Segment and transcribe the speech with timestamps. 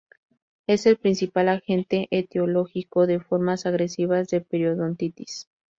[0.65, 5.47] Es el principal agente etiológico de formas agresivas de periodontitis.